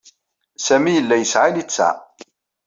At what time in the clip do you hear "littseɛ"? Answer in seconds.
1.55-1.91